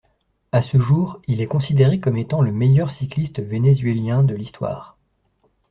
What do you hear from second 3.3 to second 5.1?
vénézuélien de l'histoire.